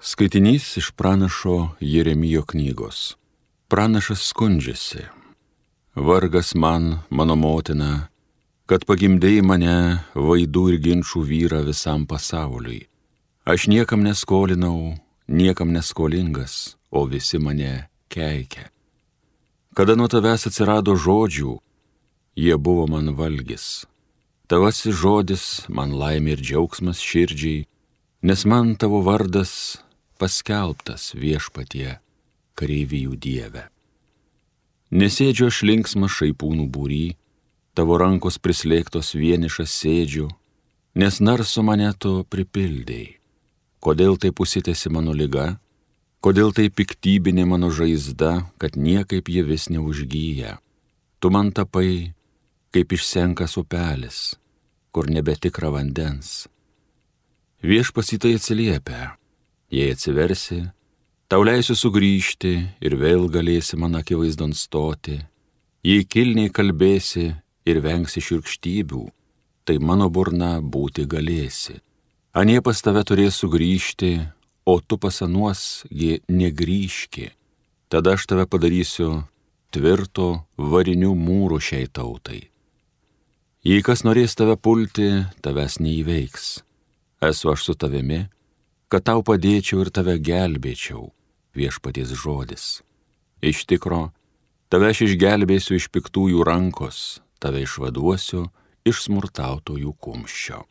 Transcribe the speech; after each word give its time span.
Skaitinys 0.00 0.76
iš 0.76 0.90
pranašo 0.90 1.68
Jeremijo 1.80 2.42
knygos. 2.42 3.16
Pranašas 3.68 4.20
skundžiasi. 4.22 5.02
Vargas 5.94 6.54
man, 6.54 6.98
mano 7.10 7.34
motina, 7.34 8.06
kad 8.70 8.84
pagimdėjai 8.86 9.42
mane 9.42 9.74
vaidų 10.14 10.62
ir 10.70 10.76
ginčių 10.84 11.22
vyrą 11.26 11.64
visam 11.66 12.04
pasauliui. 12.06 12.86
Aš 13.42 13.66
niekam 13.66 14.06
neskolinau, 14.06 14.94
niekam 15.26 15.74
neskolingas, 15.74 16.76
o 16.94 17.02
visi 17.10 17.42
mane 17.42 17.88
keikia. 18.06 18.70
Kada 19.74 19.98
nuo 19.98 20.06
tavęs 20.06 20.46
atsirado 20.46 20.94
žodžių, 20.94 21.56
jie 22.38 22.54
buvo 22.54 22.86
man 22.86 23.16
valgis. 23.18 23.82
Tavasi 24.46 24.94
žodis 24.94 25.66
man 25.66 25.90
laimė 25.90 26.38
ir 26.38 26.46
džiaugsmas 26.46 27.02
širdžiai, 27.02 27.66
nes 28.22 28.46
man 28.46 28.76
tavo 28.78 29.02
vardas 29.02 29.82
paskelbtas 30.18 31.12
viešpatie 31.14 31.98
kareivijų 32.58 33.16
dieve. 33.16 33.68
Nesėdžiu 34.90 35.48
aš 35.52 35.62
linksmas 35.68 36.14
šaipūnų 36.16 36.66
būry, 36.72 37.16
tavo 37.76 37.98
rankos 38.00 38.40
prislėgtos 38.42 39.14
vienišas 39.14 39.70
sėdžiu, 39.70 40.26
nes 40.98 41.20
narso 41.20 41.62
mane 41.62 41.90
tu 42.00 42.24
pripildėjai. 42.26 43.18
Kodėl 43.78 44.16
taip 44.18 44.34
pusitėsi 44.40 44.90
mano 44.90 45.12
lyga, 45.14 45.60
kodėl 46.24 46.50
taip 46.56 46.74
piktybinė 46.80 47.44
mano 47.46 47.70
žaizda, 47.70 48.48
kad 48.58 48.74
niekaip 48.74 49.28
ji 49.30 49.44
vis 49.46 49.68
neužgyja. 49.70 50.56
Tu 51.22 51.30
man 51.30 51.52
tapai 51.54 52.14
kaip 52.74 52.92
išsenkas 52.96 53.54
upelis, 53.60 54.18
kur 54.90 55.06
nebetikra 55.06 55.70
vandens. 55.70 56.48
Viešpas 57.62 58.12
į 58.14 58.18
tai 58.22 58.34
atsiliepia, 58.38 59.17
Jei 59.68 59.92
atsiversi, 59.92 60.62
tau 61.28 61.42
leisiu 61.44 61.74
sugrįžti 61.76 62.52
ir 62.80 62.94
vėl 62.96 63.26
galėsi 63.28 63.76
man 63.76 63.98
akivaizdon 63.98 64.54
stoti. 64.56 65.18
Jei 65.84 66.06
kilniai 66.08 66.48
kalbėsi 66.48 67.26
ir 67.68 67.80
vengsi 67.84 68.22
širkštybių, 68.24 69.02
tai 69.68 69.76
mano 69.76 70.08
burna 70.08 70.56
būti 70.64 71.04
galėsi. 71.04 71.76
Anie 72.32 72.62
pas 72.64 72.80
tave 72.80 73.02
turės 73.04 73.36
sugrįžti, 73.42 74.12
o 74.64 74.80
tu 74.80 74.96
pasanuosgi 74.96 76.22
negryžki. 76.32 77.28
Tada 77.92 78.16
aš 78.16 78.24
tave 78.28 78.48
padarysiu 78.48 79.24
tvirto 79.72 80.46
varinių 80.56 81.12
mūrų 81.12 81.60
šiai 81.60 81.90
tautai. 81.92 82.40
Jei 83.68 83.84
kas 83.84 84.00
norės 84.04 84.32
tave 84.32 84.56
pulti, 84.56 85.10
tavęs 85.44 85.76
neįveiks. 85.84 86.50
Esu 87.20 87.52
aš 87.52 87.68
su 87.68 87.76
tavimi 87.76 88.24
kad 88.88 89.04
tau 89.04 89.22
padėčiau 89.24 89.84
ir 89.84 89.92
tave 89.92 90.16
gelbėčiau, 90.18 91.10
viešpaties 91.56 92.14
žodis. 92.16 92.80
Iš 93.44 93.66
tikro, 93.68 94.08
tave 94.72 94.90
aš 94.92 95.04
išgelbėsiu 95.08 95.76
iš 95.76 95.88
piktųjų 95.92 96.42
rankos, 96.48 97.20
tave 97.38 97.62
išvaduosiu 97.66 98.48
iš 98.88 99.04
smurtautojų 99.06 99.94
kumščio. 100.00 100.64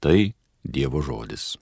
Tai 0.00 0.18
Dievo 0.64 1.00
žodis. 1.04 1.56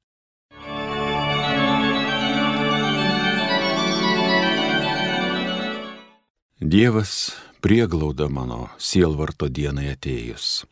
Dievas 6.56 7.36
prieglauda 7.60 8.30
mano 8.32 8.70
sielvarto 8.80 9.46
dienai 9.52 9.90
atėjus. 9.92 10.64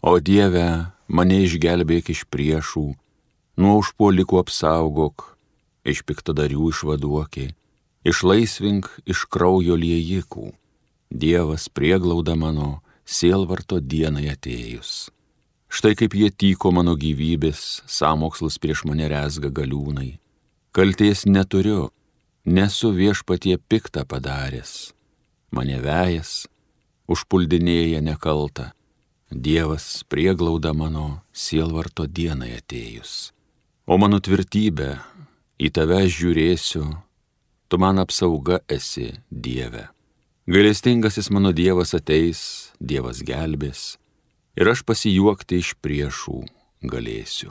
O 0.00 0.16
Dieve, 0.24 0.88
mane 1.06 1.42
išgelbėk 1.44 2.08
iš 2.14 2.24
priešų, 2.32 2.86
nuo 3.60 3.76
užpuolikų 3.82 4.40
apsaugok, 4.40 5.24
iš 5.84 6.00
piktadarių 6.08 6.70
išvaduokė, 6.72 7.50
išlaisvink 8.08 8.88
iš 9.04 9.26
kraujo 9.28 9.76
liejikų. 9.76 10.50
Dievas 11.10 11.66
prieglauda 11.68 12.36
mano, 12.38 12.80
sielvarto 13.04 13.80
dienai 13.82 14.30
atėjus. 14.32 15.10
Štai 15.70 15.92
kaip 15.98 16.14
jie 16.18 16.30
tyko 16.30 16.72
mano 16.74 16.96
gyvybės, 16.98 17.82
samokslas 17.86 18.56
prieš 18.62 18.84
mane 18.88 19.10
rezga 19.10 19.50
galiūnai. 19.54 20.16
Kalties 20.74 21.26
neturiu, 21.26 21.90
nesu 22.46 22.92
viešpatie 22.94 23.58
piktą 23.58 24.06
padaręs. 24.06 24.94
Mane 25.50 25.82
vejas, 25.82 26.46
užpuldinėja 27.10 28.00
nekalta. 28.06 28.70
Dievas 29.30 30.02
prieglauda 30.10 30.72
mano 30.74 31.20
sielvarto 31.34 32.06
dienai 32.06 32.56
atėjus. 32.58 33.30
O 33.90 33.96
mano 33.98 34.20
tvirtybė, 34.22 35.00
į 35.58 35.68
tave 35.74 36.04
žiūrėsiu, 36.06 36.84
tu 37.66 37.78
man 37.82 37.98
apsauga 37.98 38.60
esi 38.70 39.08
Dieve. 39.26 39.88
Gailestingasis 40.46 41.26
mano 41.34 41.50
Dievas 41.50 41.96
ateis, 41.98 42.70
Dievas 42.78 43.24
gelbės, 43.26 43.96
ir 44.54 44.70
aš 44.70 44.84
pasijuokti 44.86 45.58
iš 45.58 45.72
priešų 45.82 46.38
galėsiu. 46.86 47.50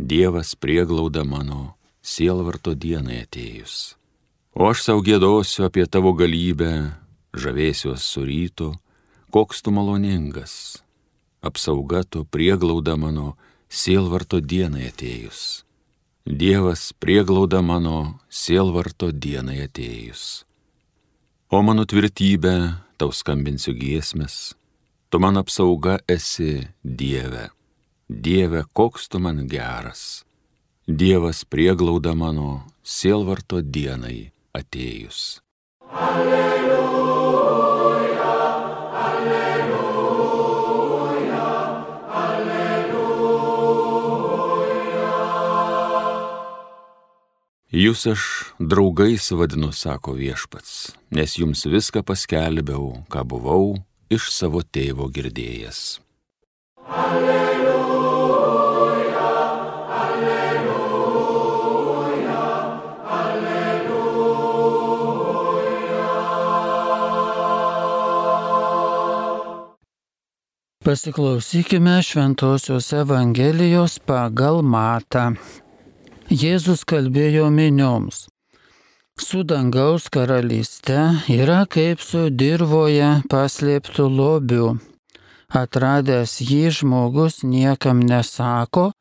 Dievas 0.00 0.54
prieglauda 0.56 1.26
mano 1.28 1.74
sielvarto 2.00 2.72
dienai 2.72 3.20
atėjus. 3.26 3.98
O 4.56 4.72
aš 4.72 4.86
savo 4.88 5.04
gėdosiu 5.04 5.68
apie 5.68 5.84
tavo 5.84 6.14
galybę, 6.16 6.96
žavėsiuos 7.36 8.08
su 8.08 8.24
rytu, 8.24 8.72
koks 9.28 9.60
tu 9.60 9.76
maloningas. 9.76 10.80
Apsauga 11.44 12.06
tu 12.08 12.24
prieglauda 12.24 12.96
mano 12.96 13.34
sielvarto 13.70 14.40
dienai 14.42 14.88
atėjus. 14.90 15.62
Dievas 16.26 16.90
prieglauda 17.00 17.62
mano 17.62 18.18
sielvarto 18.28 19.10
dienai 19.14 19.62
atėjus. 19.64 20.44
O 21.50 21.62
mano 21.66 21.86
tvirtybė, 21.86 22.54
tau 22.98 23.14
skambinsiu 23.14 23.74
giesmės, 23.78 24.54
tu 25.10 25.18
man 25.22 25.38
apsauga 25.40 25.98
esi 26.10 26.66
Dieve. 26.84 27.48
Dieve, 28.10 28.64
koks 28.74 29.08
tu 29.08 29.22
man 29.22 29.46
geras. 29.48 30.24
Dievas 30.86 31.44
prieglauda 31.46 32.14
mano 32.18 32.66
sielvarto 32.82 33.62
dienai 33.62 34.32
atėjus. 34.54 35.40
Alleluja. 35.90 36.50
Jūs 47.80 48.02
aš 48.10 48.22
draugais 48.60 49.30
vadinu, 49.32 49.70
sako 49.72 50.12
viešpats, 50.18 50.92
nes 51.16 51.38
jums 51.38 51.62
viską 51.64 52.02
paskelbiau, 52.04 53.06
ką 53.08 53.22
buvau 53.24 53.80
iš 54.12 54.26
savo 54.34 54.60
tėvo 54.60 55.06
girdėjęs. 55.14 56.00
Alleluja, 57.04 58.10
alleluja, 60.00 61.22
alleluja. 63.20 64.02
Pasiklausykime 70.84 71.96
Šventojios 72.04 72.92
Evangelijos 73.00 73.96
pagal 74.04 74.60
Matą. 74.60 75.38
Jėzus 76.30 76.84
kalbėjo 76.86 77.48
minioms. 77.50 78.28
Su 79.18 79.40
dangaus 79.42 80.04
karalyste 80.14 80.98
yra 81.26 81.64
kaip 81.66 81.98
su 81.98 82.28
dirboje 82.30 83.08
paslėptų 83.32 84.06
lobių. 84.06 84.68
Atradęs 85.50 86.36
jį 86.46 86.70
žmogus 86.78 87.40
niekam 87.42 87.98
nesako, 88.06 88.92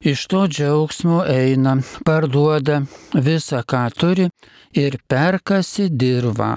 iš 0.00 0.24
to 0.32 0.46
džiaugsmo 0.48 1.20
eina, 1.28 1.76
parduoda 2.08 2.80
visą, 3.12 3.60
ką 3.60 3.84
turi 3.92 4.30
ir 4.72 4.96
perkasi 5.12 5.90
dirbą. 5.92 6.54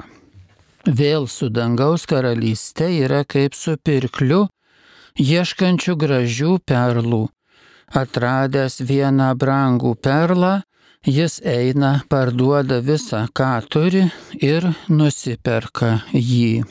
Vėl 0.87 1.27
su 1.27 1.51
dangaus 1.51 2.07
karalyste 2.07 2.87
yra 3.03 3.25
kaip 3.27 3.51
su 3.51 3.75
pirkliu, 3.75 4.45
ieškančiu 5.19 5.99
gražių 5.99 6.61
perlų 6.63 7.25
atradęs 7.93 8.81
vieną 8.81 9.33
brangų 9.35 9.95
perlą, 9.95 10.61
jis 11.05 11.41
eina, 11.45 12.01
parduoda 12.09 12.81
visą, 12.81 13.25
ką 13.33 13.51
turi 13.69 14.07
ir 14.41 14.71
nusiperka 14.89 15.99
jį. 16.13 16.65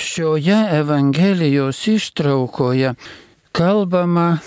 Šioje 0.00 0.58
Evangelijos 0.80 1.86
ištraukoje 1.86 2.94
kalbama 3.52 4.40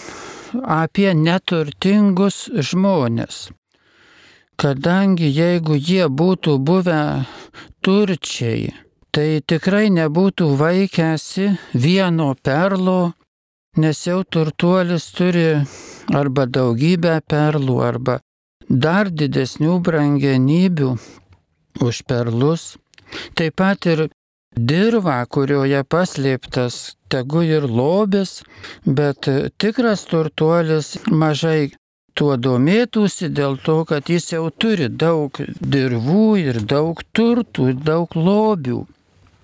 apie 0.61 1.13
neturtingus 1.15 2.49
žmonės. 2.69 3.49
Kadangi 4.59 5.29
jeigu 5.33 5.77
jie 5.77 6.09
būtų 6.09 6.57
buvę 6.59 6.99
turčiai, 7.83 8.71
tai 9.11 9.41
tikrai 9.45 9.89
nebūtų 9.93 10.47
vaikęsi 10.59 11.49
vieno 11.75 12.29
perlo, 12.39 13.13
nes 13.77 13.99
jau 14.07 14.21
turtuolis 14.23 15.09
turi 15.17 15.49
arba 16.15 16.45
daugybę 16.47 17.17
perlų, 17.27 17.77
arba 17.83 18.19
dar 18.69 19.11
didesnių 19.11 19.79
brangenybių 19.83 20.91
už 21.83 22.03
perlus. 22.07 22.65
Taip 23.37 23.59
pat 23.59 23.85
ir 23.91 24.07
dirva, 24.55 25.19
kurioje 25.25 25.83
paslėptas 25.83 26.95
tegu 27.11 27.43
ir 27.45 27.67
lobis, 27.67 28.41
bet 28.85 29.27
tikras 29.61 30.07
turtuolis 30.09 30.95
mažai 31.11 31.73
tuo 32.13 32.37
domėtųsi 32.37 33.29
dėl 33.29 33.57
to, 33.65 33.83
kad 33.89 34.09
jis 34.09 34.31
jau 34.33 34.47
turi 34.49 34.89
daug 34.89 35.37
dirvų 35.75 36.25
ir 36.41 36.61
daug 36.73 37.01
turtų 37.13 37.69
ir 37.73 37.79
daug 37.91 38.15
lobių. 38.15 38.83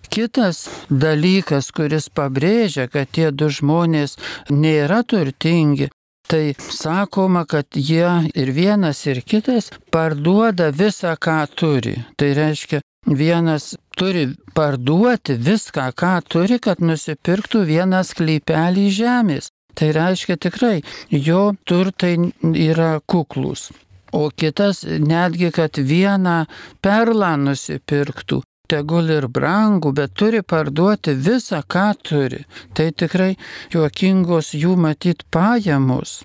Kitas 0.09 0.63
dalykas, 0.89 1.69
kuris 1.71 2.09
pabrėžia, 2.09 2.87
kad 2.89 3.11
tie 3.13 3.29
du 3.31 3.49
žmonės 3.53 4.17
nėra 4.49 5.03
turtingi, 5.05 5.91
tai 6.29 6.55
sakoma, 6.57 7.45
kad 7.45 7.77
jie 7.77 8.09
ir 8.33 8.51
vienas 8.53 9.05
ir 9.05 9.21
kitas 9.21 9.69
parduoda 9.93 10.71
visą, 10.73 11.13
ką 11.13 11.43
turi. 11.53 11.95
Tai 12.17 12.31
reiškia, 12.37 12.81
vienas 13.05 13.75
turi 13.97 14.29
parduoti 14.57 15.37
viską, 15.37 15.89
ką 15.93 16.15
turi, 16.25 16.59
kad 16.61 16.81
nusipirktų 16.81 17.63
vieną 17.69 18.01
sklypelį 18.05 18.89
žemės. 18.93 19.53
Tai 19.79 19.93
reiškia 19.95 20.35
tikrai, 20.35 20.81
jo 21.09 21.53
turtai 21.63 22.17
yra 22.43 22.99
kuklus. 23.07 23.69
O 24.11 24.27
kitas 24.29 24.83
netgi, 24.83 25.51
kad 25.55 25.77
vieną 25.77 26.41
perlą 26.83 27.35
nusipirktų, 27.39 28.41
tegul 28.69 29.11
ir 29.13 29.27
brangų, 29.31 29.93
bet 29.95 30.15
turi 30.19 30.41
parduoti 30.43 31.13
visą, 31.15 31.61
ką 31.63 31.87
turi. 32.03 32.41
Tai 32.75 32.89
tikrai 32.91 33.35
juokingos 33.73 34.51
jų 34.57 34.75
matyt 34.75 35.23
pajamos. 35.31 36.23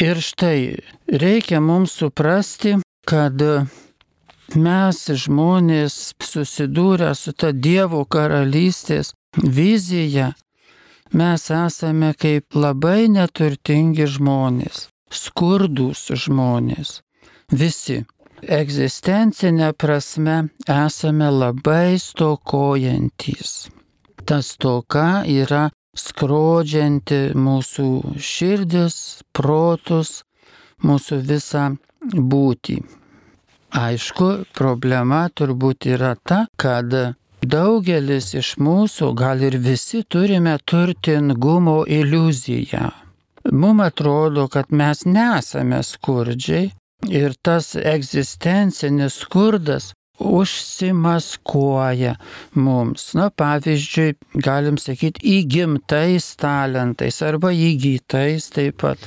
Ir 0.00 0.22
štai 0.24 0.78
reikia 1.06 1.60
mums 1.60 1.92
suprasti, 2.00 2.78
kad 3.06 3.36
mes 4.54 5.02
žmonės 5.26 6.14
susidūrę 6.22 7.12
su 7.18 7.34
ta 7.36 7.52
Dievo 7.52 8.02
karalystės 8.08 9.12
vizija 9.36 10.32
mes 11.14 11.50
esame 11.50 12.10
kaip 12.18 12.56
labai 12.58 13.06
neturtingi 13.12 14.06
žmonės, 14.16 14.88
skurdus 15.10 16.08
žmonės. 16.24 16.98
Visi. 17.52 18.02
Egzistencinė 18.44 19.70
prasme 19.80 20.34
esame 20.68 21.30
labai 21.32 21.96
stokojantys. 22.02 23.70
Ta 24.28 24.42
stoka 24.44 25.22
yra 25.24 25.70
skrodžianti 25.96 27.20
mūsų 27.38 27.88
širdis, 28.18 28.98
protus, 29.32 30.24
mūsų 30.84 31.20
visą 31.30 31.64
būtį. 32.04 32.78
Aišku, 33.74 34.28
problema 34.54 35.24
turbūt 35.34 35.88
yra 35.90 36.14
ta, 36.22 36.44
kad 36.60 36.92
Daugelis 37.44 38.30
iš 38.38 38.54
mūsų, 38.62 39.10
gal 39.18 39.42
ir 39.44 39.58
visi, 39.60 40.02
turime 40.08 40.54
turtingumo 40.64 41.82
iliuziją. 41.84 42.90
Mums 43.52 43.84
atrodo, 43.84 44.46
kad 44.48 44.70
mes 44.72 45.04
nesame 45.04 45.82
skurdžiai 45.84 46.70
ir 47.10 47.34
tas 47.42 47.74
egzistencinis 47.76 49.18
skurdas 49.20 49.92
užsimaskuoja 50.18 52.14
mums. 52.54 53.10
Na, 53.18 53.28
pavyzdžiui, 53.30 54.14
galim 54.46 54.78
sakyti, 54.78 55.20
įgimtais 55.40 56.30
talentais 56.40 57.20
arba 57.22 57.52
įgytais 57.52 58.48
taip 58.54 58.80
pat. 58.84 58.98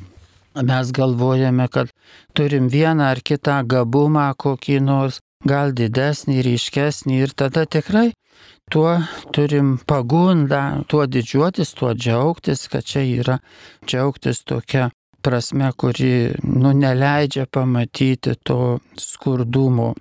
Mes 0.58 0.92
galvojame, 0.92 1.68
kad 1.70 1.90
turim 2.38 2.70
vieną 2.70 3.12
ar 3.14 3.22
kitą 3.22 3.64
gabumą 3.70 4.30
kokį 4.38 4.80
nors, 4.84 5.20
gal 5.46 5.74
didesnį, 5.74 6.42
ryškesnį 6.46 7.22
ir 7.24 7.34
tada 7.38 7.66
tikrai 7.66 8.12
tuo 8.72 9.02
turim 9.34 9.78
pagundą, 9.88 10.84
tuo 10.88 11.06
didžiuotis, 11.08 11.74
tuo 11.74 11.94
džiaugtis, 11.94 12.68
kad 12.72 12.84
čia 12.84 13.04
yra 13.04 13.38
džiaugtis 13.86 14.44
tokia 14.44 14.90
prasme, 15.22 15.72
kuri 15.78 16.32
nu, 16.44 16.74
neleidžia 16.74 17.46
pamatyti 17.52 18.36
to 18.44 18.80
skurdumo 19.00 19.94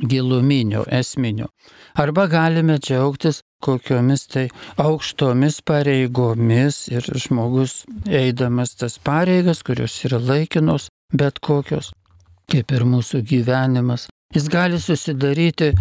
giluminio, 0.00 0.84
esminio. 0.90 1.46
Arba 1.94 2.26
galime 2.26 2.78
džiaugtis 2.78 3.40
kokiomis 3.64 4.26
tai 4.26 4.48
aukštomis 4.76 5.60
pareigomis 5.64 6.88
ir 6.92 7.06
žmogus 7.26 7.84
eidamas 8.08 8.74
tas 8.80 8.98
pareigas, 8.98 9.62
kurios 9.62 9.94
yra 10.04 10.18
laikinos, 10.20 10.88
bet 11.12 11.38
kokios, 11.38 11.92
kaip 12.50 12.74
ir 12.74 12.84
mūsų 12.88 13.22
gyvenimas, 13.30 14.08
jis 14.34 14.50
gali 14.52 14.80
susidaryti 14.82 15.72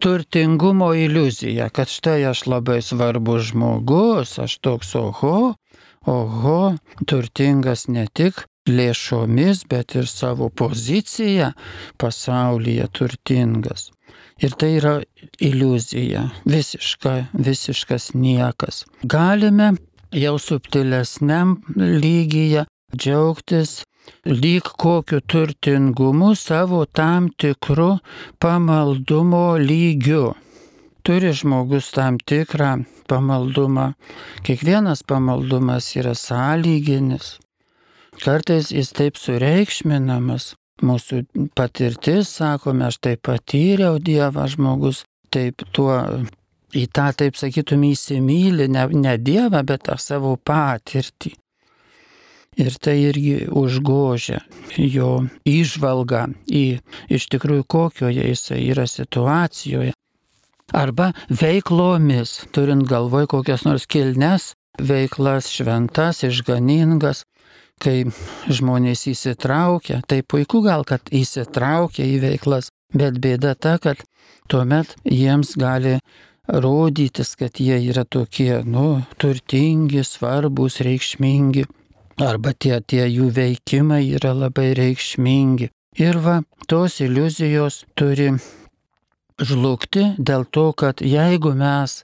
turtingumo 0.00 0.94
iliuzija, 0.94 1.68
kad 1.68 1.88
štai 1.88 2.24
aš 2.30 2.46
labai 2.46 2.80
svarbus 2.82 3.50
žmogus, 3.50 4.38
aš 4.38 4.58
toks 4.64 4.94
oho, 4.96 5.54
oho, 6.06 6.60
turtingas 7.06 7.86
ne 7.88 8.06
tik 8.12 8.44
lėšomis, 8.68 9.64
bet 9.68 9.96
ir 9.98 10.08
savo 10.08 10.48
poziciją 10.48 11.52
pasaulyje 12.00 12.88
turtingas. 12.96 13.90
Ir 14.40 14.56
tai 14.56 14.72
yra 14.78 14.94
iliuzija, 15.40 16.30
visiška, 16.48 17.14
visiškas 17.36 18.12
niekas. 18.16 18.84
Galime 19.04 19.74
jau 20.16 20.38
subtilesniam 20.40 21.58
lygyje 21.76 22.64
džiaugtis 22.96 23.82
lyg 24.24 24.66
kokiu 24.82 25.20
turtingumu 25.20 26.34
savo 26.36 26.84
tam 26.84 27.28
tikru 27.30 27.98
pamaldumo 28.38 29.58
lygiu. 29.58 30.34
Turi 31.02 31.32
žmogus 31.32 31.90
tam 31.96 32.18
tikrą 32.18 32.84
pamaldumą. 33.08 33.92
Kiekvienas 34.44 35.02
pamaldumas 35.02 35.94
yra 35.96 36.14
sąlyginis. 36.14 37.38
Kartais 38.20 38.68
jis 38.74 38.92
taip 38.92 39.16
sureikšminamas. 39.16 40.54
Mūsų 40.80 41.24
patirtis, 41.56 42.30
sakome, 42.38 42.86
aš 42.88 42.96
tai 43.04 43.16
patyriau 43.20 43.98
Dievą 44.00 44.46
žmogus, 44.48 45.02
taip 45.28 45.60
tuo 45.76 45.98
į 46.72 46.86
tą, 46.88 47.10
taip 47.16 47.36
sakytum, 47.36 47.84
įsimylį, 47.90 48.68
ne, 48.72 48.86
ne 48.96 49.14
Dievą, 49.20 49.60
bet 49.66 49.84
tą 49.88 49.98
savo 50.00 50.36
patirtį. 50.36 51.34
Ir 52.58 52.74
tai 52.82 52.96
irgi 53.06 53.46
užgožia 53.46 54.40
jo 54.74 55.10
išvalgą 55.46 56.24
į 56.50 56.64
iš 57.12 57.28
tikrųjų 57.30 57.66
kokioje 57.70 58.26
jisai 58.26 58.64
yra 58.72 58.88
situacijoje. 58.90 59.94
Arba 60.74 61.10
veiklomis, 61.30 62.46
turint 62.54 62.86
galvoj 62.90 63.28
kokias 63.30 63.64
nors 63.66 63.86
kilnes 63.90 64.52
veiklas, 64.78 65.50
šventas, 65.50 66.22
išganingas, 66.26 67.24
kai 67.80 68.04
žmonės 68.50 69.06
įsitraukia, 69.10 70.00
tai 70.06 70.20
puiku 70.22 70.62
gal, 70.64 70.84
kad 70.84 71.10
įsitraukia 71.10 72.06
į 72.06 72.18
veiklas, 72.24 72.70
bet 72.94 73.18
bėda 73.22 73.54
ta, 73.56 73.78
kad 73.82 74.02
tuomet 74.50 74.94
jiems 75.04 75.54
gali 75.58 75.98
rodytis, 76.50 77.36
kad 77.38 77.60
jie 77.62 77.78
yra 77.90 78.04
tokie, 78.04 78.62
nu, 78.66 79.02
turtingi, 79.22 80.04
svarbus, 80.06 80.80
reikšmingi 80.84 81.66
arba 82.20 82.52
tie, 82.52 82.78
tie 82.80 83.06
jų 83.08 83.30
veikimai 83.36 84.04
yra 84.16 84.32
labai 84.36 84.70
reikšmingi. 84.78 85.70
Ir 86.00 86.20
va, 86.22 86.40
tos 86.70 87.00
iliuzijos 87.02 87.84
turi 87.98 88.30
žlugti 89.40 90.12
dėl 90.18 90.46
to, 90.52 90.70
kad 90.76 91.00
jeigu 91.02 91.54
mes 91.56 92.02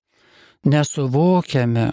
nesuvokiame, 0.67 1.91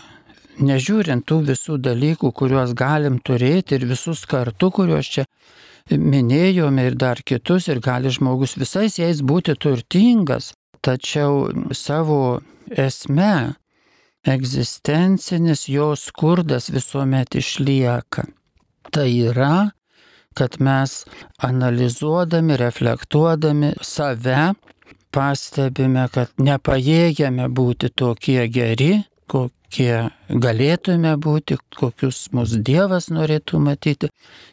nežiūrint 0.64 1.26
tų 1.30 1.42
visų 1.52 1.78
dalykų, 1.84 2.32
kuriuos 2.34 2.74
galim 2.78 3.20
turėti 3.20 3.78
ir 3.78 3.86
visus 3.90 4.26
kartu, 4.30 4.72
kuriuos 4.74 5.12
čia 5.18 5.28
minėjome 5.92 6.88
ir 6.88 6.96
dar 6.96 7.22
kitus, 7.22 7.68
ir 7.68 7.84
gali 7.84 8.10
žmogus 8.14 8.56
visais 8.58 8.98
jais 8.98 9.22
būti 9.22 9.56
turtingas, 9.60 10.54
tačiau 10.82 11.52
savo 11.76 12.42
esme 12.70 13.54
egzistencinis 14.26 15.68
jo 15.70 15.94
skurdas 15.96 16.70
visuomet 16.72 17.36
išlieka. 17.36 18.26
Tai 18.92 19.10
yra, 19.10 19.72
kad 20.34 20.60
mes 20.60 21.04
analizuodami, 21.38 22.58
reflektuodami 22.58 23.74
save, 23.82 24.54
pastebime, 25.14 26.08
kad 26.14 26.32
nepajėgiame 26.42 27.48
būti 27.50 27.92
tokie 27.96 28.48
geri, 28.50 29.04
kokie 29.30 30.10
galėtume 30.30 31.16
būti, 31.22 31.58
kokius 31.78 32.28
mūsų 32.34 32.62
Dievas 32.66 33.10
norėtų 33.14 33.62
matyti, 33.62 34.10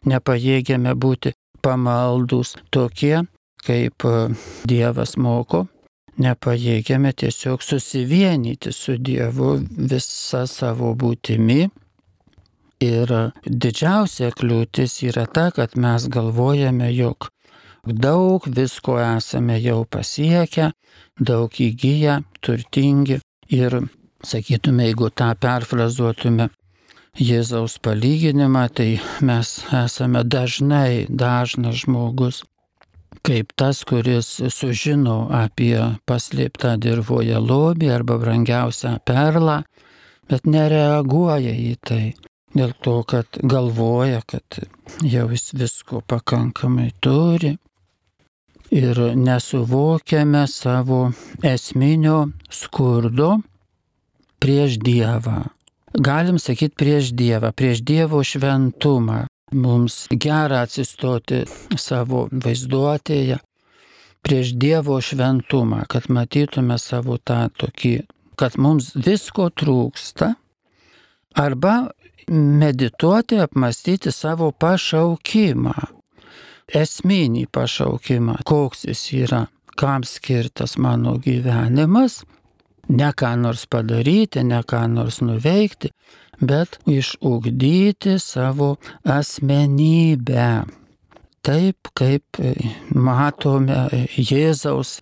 nepajėgiame 0.09 0.95
būti 0.95 1.35
pamaldus 1.65 2.57
tokie, 2.73 3.23
kaip 3.65 4.07
Dievas 4.69 5.17
moko, 5.17 5.67
nepajėgiame 6.21 7.12
tiesiog 7.23 7.62
susivienyti 7.65 8.73
su 8.73 8.97
Dievu 8.99 9.57
visą 9.93 10.45
savo 10.50 10.93
būtimi. 11.03 11.69
Ir 12.81 13.11
didžiausia 13.45 14.31
kliūtis 14.37 15.03
yra 15.09 15.27
ta, 15.29 15.50
kad 15.53 15.77
mes 15.77 16.07
galvojame, 16.09 16.89
jog 16.97 17.29
daug 17.85 18.47
visko 18.47 18.97
esame 19.00 19.59
jau 19.61 19.83
pasiekę, 19.85 20.71
daug 21.21 21.53
įgyję, 21.53 22.23
turtingi 22.41 23.21
ir, 23.53 23.83
sakytume, 24.25 24.89
jeigu 24.89 25.11
tą 25.12 25.35
perfrazuotume 25.37 26.49
Jėzaus 27.19 27.77
palyginimą, 27.83 28.69
tai 28.71 29.00
mes 29.21 29.49
esame 29.75 30.23
dažnai 30.25 31.07
dažnas 31.11 31.83
žmogus, 31.83 32.45
kaip 33.27 33.53
tas, 33.57 33.83
kuris 33.85 34.29
sužino 34.55 35.29
apie 35.35 35.77
paslėptą 36.09 36.77
dirboje 36.81 37.39
lobį 37.39 37.93
arba 37.95 38.19
brangiausią 38.23 38.97
perlą, 39.05 39.61
bet 40.31 40.47
nereaguoja 40.47 41.55
į 41.55 41.75
tai. 41.87 42.05
Dėl 42.50 42.73
to, 42.83 42.97
kad 43.07 43.39
galvoja, 43.47 44.25
kad 44.27 44.59
jau 45.07 45.29
jis 45.31 45.53
visko 45.55 46.00
pakankamai 46.03 46.89
turi 46.99 47.53
ir 48.75 48.99
nesuvokiame 49.15 50.47
savo 50.50 51.12
esminio 51.47 52.31
skurdo 52.50 53.37
prieš 54.43 54.81
Dievą. 54.83 55.45
Galim 55.95 56.39
sakyti 56.39 56.75
prieš 56.79 57.12
Dievą, 57.15 57.53
prieš 57.55 57.83
Dievo 57.87 58.23
šventumą, 58.27 59.27
mums 59.52 60.07
gera 60.11 60.64
atsistoti 60.64 61.45
savo 61.76 62.26
vaizduotėje 62.33 63.38
prieš 64.23 64.52
Dievo 64.61 65.00
šventumą, 65.00 65.85
kad 65.88 66.11
matytume 66.12 66.76
savo 66.78 67.16
tą 67.16 67.47
tokį, 67.57 67.95
kad 68.37 68.59
mums 68.61 68.92
visko 68.95 69.49
trūksta, 69.50 70.35
arba 71.35 71.90
medituoti, 72.30 73.40
apmastyti 73.40 74.12
savo 74.12 74.50
pašaukimą, 74.52 75.75
esminį 76.76 77.47
pašaukimą, 77.52 78.40
koks 78.47 78.85
jis 78.90 79.07
yra, 79.25 79.47
kam 79.80 80.04
skirtas 80.04 80.76
mano 80.78 81.16
gyvenimas, 81.19 82.21
ne 82.88 83.11
ką 83.16 83.35
nors 83.40 83.66
padaryti, 83.66 84.45
ne 84.45 84.61
ką 84.62 84.85
nors 84.92 85.21
nuveikti, 85.25 85.90
bet 86.40 86.78
išugdyti 86.87 88.18
savo 88.18 88.76
asmenybę. 89.04 90.64
Taip 91.40 91.88
kaip 91.97 92.37
matome 92.94 93.88
Jėzaus 94.16 95.00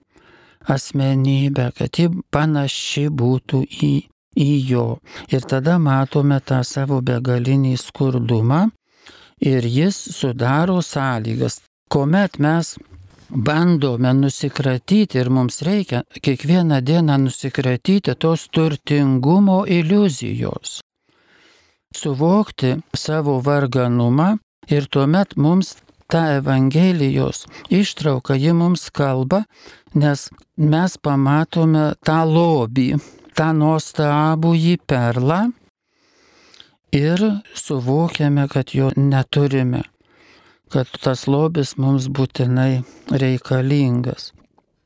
asmenybę, 0.68 1.70
kad 1.78 1.98
ji 1.98 2.08
panaši 2.30 3.08
būtų 3.10 3.62
į, 3.66 3.92
į 4.38 4.50
jo. 4.70 4.86
Ir 5.34 5.46
tada 5.50 5.78
matome 5.82 6.38
tą 6.40 6.60
savo 6.62 7.00
begalinį 7.02 7.74
skurdumą 7.80 8.68
ir 9.40 9.66
jis 9.66 9.98
sudaro 10.14 10.78
sąlygas, 10.82 11.60
kuomet 11.90 12.38
mes 12.38 12.76
bandome 13.30 14.12
nusikratyti 14.14 15.18
ir 15.18 15.30
mums 15.30 15.62
reikia 15.62 16.04
kiekvieną 16.22 16.80
dieną 16.80 17.18
nusikratyti 17.26 18.14
tos 18.14 18.46
turtingumo 18.54 19.64
iliuzijos 19.66 20.78
suvokti 21.96 22.76
savo 22.94 23.40
varganumą 23.44 24.36
ir 24.70 24.86
tuomet 24.90 25.36
mums 25.36 25.76
ta 26.08 26.22
Evangelijos 26.38 27.46
ištrauka, 27.70 28.34
ji 28.34 28.52
mums 28.52 28.88
kalba, 28.90 29.42
nes 29.94 30.28
mes 30.56 30.96
pamatome 31.04 31.92
tą 32.04 32.22
lobį, 32.24 32.88
tą 33.36 33.52
nuostabų 33.52 34.54
jį 34.56 34.76
perlą 34.88 35.40
ir 36.96 37.20
suvokiame, 37.54 38.48
kad 38.48 38.72
jo 38.72 38.88
neturime, 38.96 39.84
kad 40.72 40.88
tas 41.04 41.26
lobis 41.28 41.76
mums 41.76 42.08
būtinai 42.08 42.82
reikalingas. 43.12 44.32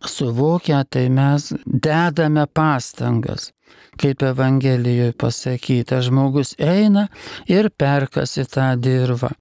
Suvokę 0.03 0.83
tai 0.91 1.07
mes 1.15 1.53
dedame 1.67 2.49
pastangas 2.51 3.53
kaip 4.01 4.23
Evangelijoje 4.23 5.13
pasakyta, 5.19 6.01
žmogus 6.03 6.55
eina 6.59 7.09
ir 7.49 7.71
perkasi 7.71 8.45
tą 8.49 8.73
dirbą. 8.81 9.33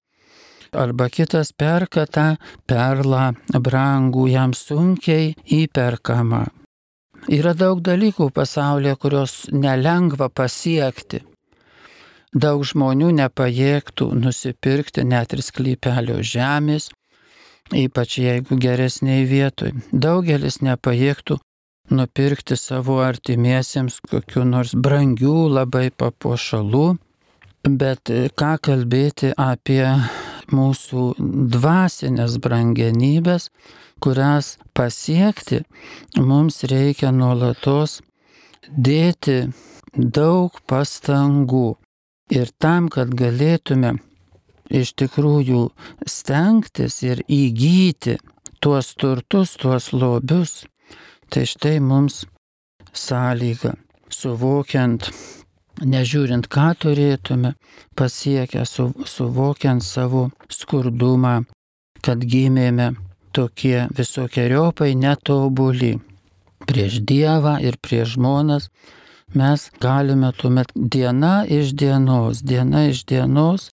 Arba 0.72 1.10
kitas 1.12 1.52
perka 1.52 2.06
tą 2.08 2.38
perlą 2.68 3.34
brangų, 3.60 4.30
jam 4.32 4.54
sunkiai 4.56 5.34
įperkama. 5.44 6.46
Yra 7.30 7.52
daug 7.54 7.82
dalykų 7.84 8.30
pasaulyje, 8.34 8.96
kurios 8.96 9.34
nelengva 9.52 10.30
pasiekti. 10.32 11.22
Daug 12.32 12.64
žmonių 12.64 13.12
nepajėgtų 13.18 14.08
nusipirkti 14.16 15.04
net 15.04 15.36
ir 15.36 15.44
sklypelio 15.44 16.22
žemės, 16.24 16.88
ypač 17.76 18.18
jeigu 18.24 18.56
geresniai 18.56 19.28
vietoj. 19.28 19.76
Daugelis 19.92 20.62
nepajėgtų 20.64 21.42
nupirkti 21.92 22.58
savo 22.58 23.00
artimiesiems 23.04 24.00
kokiu 24.10 24.46
nors 24.48 24.74
brangių 24.76 25.36
labai 25.52 25.90
papuošalų, 25.92 26.86
bet 27.68 28.12
ką 28.40 28.52
kalbėti 28.68 29.32
apie 29.38 29.84
mūsų 30.52 31.06
dvasinės 31.54 32.38
brangenybės, 32.44 33.50
kurias 34.02 34.56
pasiekti 34.78 35.62
mums 36.18 36.64
reikia 36.72 37.12
nuolatos 37.16 38.00
dėti 38.72 39.52
daug 39.96 40.58
pastangų. 40.68 41.76
Ir 42.32 42.48
tam, 42.64 42.88
kad 42.88 43.12
galėtume 43.12 43.98
iš 44.72 44.94
tikrųjų 44.96 45.66
stengtis 46.08 47.02
ir 47.04 47.24
įgyti 47.28 48.16
tuos 48.64 48.94
turtus, 48.96 49.58
tuos 49.60 49.92
lobius, 49.92 50.62
Tai 51.32 51.46
štai 51.48 51.80
mums 51.80 52.26
sąlyga, 52.92 53.78
suvokiant, 54.12 55.06
nežiūrint, 55.80 56.50
ką 56.52 56.66
turėtume 56.84 57.54
pasiekę, 57.96 58.66
su, 58.68 58.90
suvokiant 59.08 59.86
savo 59.86 60.26
skurdumą, 60.52 61.38
kad 62.04 62.26
gimėme 62.34 62.90
tokie 63.32 63.88
visokiojopai 63.96 64.92
netobuli. 65.00 65.94
Prieš 66.68 67.00
Dievą 67.08 67.56
ir 67.64 67.80
prieš 67.80 68.18
žmonas 68.18 68.68
mes 69.32 69.70
galime 69.80 70.34
tuomet 70.36 70.76
diena 70.76 71.46
iš 71.48 71.72
dienos, 71.80 72.44
diena 72.44 72.90
iš 72.92 73.06
dienos 73.08 73.70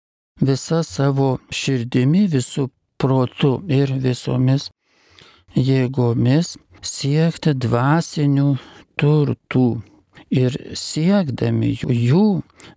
visą 0.42 0.82
savo 0.82 1.37
širdimi, 1.54 2.26
visų 2.26 2.66
protų 2.99 3.61
ir 3.70 3.94
visomis 4.02 4.73
jėgomis 5.54 6.56
siekti 6.86 7.54
dvasinių 7.64 8.54
turtų. 9.00 9.82
Ir 10.34 10.54
siekdami 10.74 11.74
jų 11.78 12.24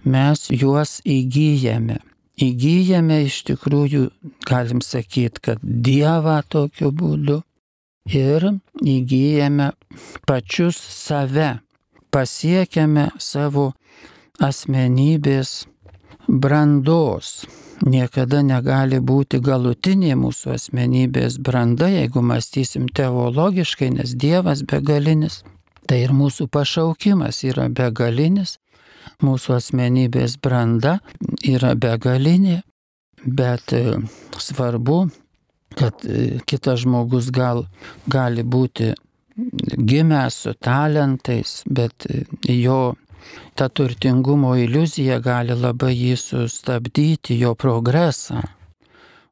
mes 0.05 0.43
juos 0.51 0.99
įgyjame. 1.07 1.97
Įgyjame 2.37 3.23
iš 3.25 3.39
tikrųjų, 3.47 4.03
galim 4.45 4.83
sakyti, 4.85 5.41
kad 5.41 5.63
Dievą 5.63 6.41
tokiu 6.45 6.91
būdu 6.93 7.39
ir 8.13 8.45
įgyjame 8.77 9.71
pačius 10.29 10.77
save, 10.77 11.55
pasiekiame 12.13 13.09
savo 13.17 13.71
asmenybės 14.37 15.63
brandos 16.27 17.47
niekada 17.85 18.41
negali 18.41 18.99
būti 18.99 19.39
galutinė 19.43 20.15
mūsų 20.17 20.55
asmenybės 20.55 21.37
branda, 21.43 21.89
jeigu 21.91 22.23
mąstysim 22.25 22.87
teologiškai, 22.89 23.91
nes 23.99 24.15
Dievas 24.15 24.63
begalinis. 24.63 25.43
Tai 25.87 25.99
ir 26.03 26.11
mūsų 26.11 26.49
pašaukimas 26.51 27.43
yra 27.47 27.69
begalinis, 27.71 28.57
mūsų 29.23 29.55
asmenybės 29.57 30.35
branda 30.43 30.97
yra 31.47 31.75
begalinė, 31.79 32.61
bet 33.23 33.73
e, 33.73 33.95
svarbu, 34.37 35.05
kad 35.77 36.03
e, 36.03 36.39
kitas 36.45 36.83
žmogus 36.83 37.31
gal, 37.31 37.65
gali 38.11 38.43
būti 38.43 38.91
gimęs 39.37 40.41
su 40.43 40.53
talentais, 40.59 41.61
bet 41.69 42.07
e, 42.09 42.25
jo 42.51 42.95
ta 43.55 43.69
turtingumo 43.69 44.55
iliuzija 44.55 45.19
gali 45.19 45.55
labai 45.55 45.93
jį 45.95 46.15
sustabdyti, 46.21 47.39
jo 47.39 47.55
progresą. 47.55 48.43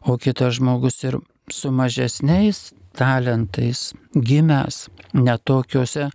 O 0.06 0.18
kitas 0.18 0.60
žmogus 0.60 1.04
ir 1.04 1.18
su 1.52 1.72
mažesniais 1.72 2.72
talentais 2.98 3.92
gimęs 4.16 4.86
netokiuose 5.14 6.10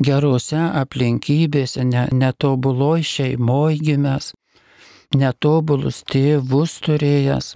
gerose 0.00 0.60
aplinkybėse, 0.82 1.84
netobuloj 2.22 3.02
šeimoje 3.04 3.80
gimęs, 3.88 4.32
netobulus 5.16 6.02
tėvus 6.08 6.78
turėjęs 6.84 7.54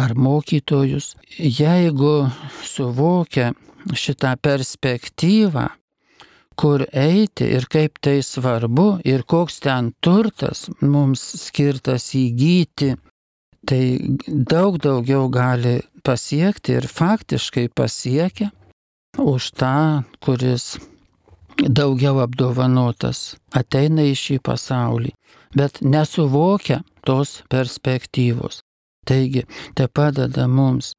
ar 0.00 0.14
mokytojus, 0.14 1.14
jeigu 1.38 2.30
suvokia 2.62 3.52
šitą 3.96 4.36
perspektyvą, 4.42 5.66
kur 6.60 6.84
eiti 6.92 7.46
ir 7.56 7.64
kaip 7.72 7.96
tai 8.04 8.18
svarbu 8.24 9.00
ir 9.08 9.24
koks 9.24 9.62
ten 9.64 9.92
turtas 10.04 10.66
mums 10.84 11.22
skirtas 11.46 12.10
įgyti, 12.18 12.92
tai 13.64 13.82
daug 14.28 14.76
daugiau 14.82 15.30
gali 15.32 15.78
pasiekti 16.04 16.76
ir 16.76 16.88
faktiškai 16.88 17.68
pasiekia 17.72 18.50
už 19.18 19.50
tą, 19.56 20.04
kuris 20.20 20.76
daugiau 21.60 22.20
apdovanotas, 22.24 23.36
ateina 23.56 24.04
į 24.08 24.14
šį 24.16 24.38
pasaulį, 24.44 25.12
bet 25.56 25.80
nesuvokia 25.80 26.82
tos 27.04 27.40
perspektyvos. 27.52 28.60
Taigi, 29.08 29.46
tai 29.74 29.88
padeda 29.88 30.46
mums 30.48 30.94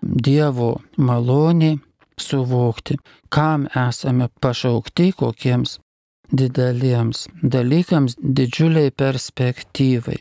Dievo 0.00 0.78
malonė 0.96 1.74
suvokti, 2.20 2.96
kam 3.28 3.66
esame 3.88 4.28
pašaukti, 4.40 5.12
kokiems 5.16 5.78
dideliems 6.30 7.26
dalykams, 7.42 8.16
didžiuliai 8.36 8.90
perspektyvai, 8.90 10.18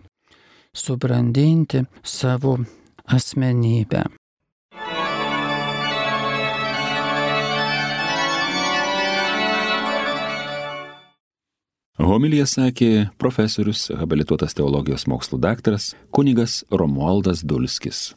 subrandinti 0.73 1.83
savo 2.03 2.57
asmenybę. 3.05 4.03
Homilija 11.99 12.45
sakė 12.47 13.09
profesorius, 13.21 13.89
habilituotas 13.99 14.55
teologijos 14.57 15.03
mokslų 15.11 15.37
daktaras 15.43 15.91
kunigas 16.15 16.63
Romualdas 16.71 17.43
Dulskis. 17.45 18.15